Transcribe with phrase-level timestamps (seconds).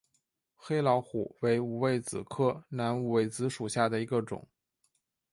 [0.55, 4.47] 黑老虎为五味子科南五味子属下的一个种。